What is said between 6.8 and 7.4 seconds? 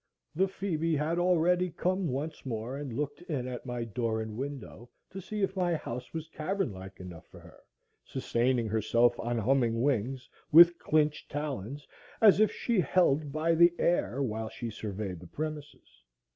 enough for